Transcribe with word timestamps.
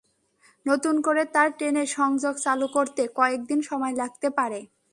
নতুন 0.65 0.95
করে 1.01 1.23
তার 1.33 1.49
টেনে 1.59 1.83
সংযোগ 1.97 2.33
চালু 2.37 2.67
করতে 2.67 3.01
কয়েক 3.15 3.41
দিন 3.45 3.59
সময় 3.61 3.93
লাগতে 3.93 4.27
পারে। 4.37 4.59